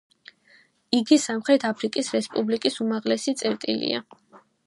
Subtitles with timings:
[0.99, 4.01] იგი სამხრეთ აფრიკის რესპუბლიკის უმაღლესი წერტილია.